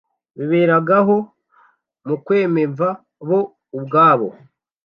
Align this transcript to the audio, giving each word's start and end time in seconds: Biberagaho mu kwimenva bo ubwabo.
Biberagaho 0.37 1.15
mu 2.07 2.15
kwimenva 2.25 2.87
bo 3.27 3.39
ubwabo. 3.77 4.29